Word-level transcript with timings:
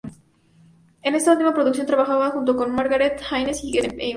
En 1.03 1.13
esta 1.13 1.31
última 1.33 1.53
producción 1.53 1.85
trabajaba 1.85 2.31
junto 2.31 2.59
a 2.59 2.67
Margaret 2.67 3.21
Hayes 3.29 3.63
y 3.63 3.71
Gene 3.73 3.89
Evans. 3.99 4.09